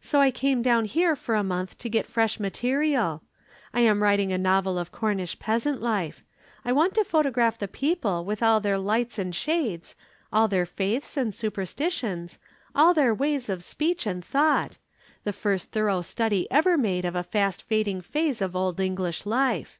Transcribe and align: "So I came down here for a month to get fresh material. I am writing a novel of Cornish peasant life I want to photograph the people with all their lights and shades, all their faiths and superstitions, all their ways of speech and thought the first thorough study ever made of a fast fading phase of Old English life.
"So 0.00 0.22
I 0.22 0.30
came 0.30 0.62
down 0.62 0.86
here 0.86 1.14
for 1.14 1.34
a 1.34 1.44
month 1.44 1.76
to 1.76 1.90
get 1.90 2.06
fresh 2.06 2.40
material. 2.40 3.22
I 3.74 3.82
am 3.82 4.02
writing 4.02 4.32
a 4.32 4.38
novel 4.38 4.78
of 4.78 4.90
Cornish 4.90 5.38
peasant 5.38 5.82
life 5.82 6.24
I 6.64 6.72
want 6.72 6.94
to 6.94 7.04
photograph 7.04 7.58
the 7.58 7.68
people 7.68 8.24
with 8.24 8.42
all 8.42 8.58
their 8.58 8.78
lights 8.78 9.18
and 9.18 9.34
shades, 9.36 9.94
all 10.32 10.48
their 10.48 10.64
faiths 10.64 11.18
and 11.18 11.34
superstitions, 11.34 12.38
all 12.74 12.94
their 12.94 13.12
ways 13.14 13.50
of 13.50 13.62
speech 13.62 14.06
and 14.06 14.24
thought 14.24 14.78
the 15.24 15.34
first 15.34 15.72
thorough 15.72 16.00
study 16.00 16.50
ever 16.50 16.78
made 16.78 17.04
of 17.04 17.14
a 17.14 17.22
fast 17.22 17.62
fading 17.62 18.00
phase 18.00 18.40
of 18.40 18.56
Old 18.56 18.80
English 18.80 19.26
life. 19.26 19.78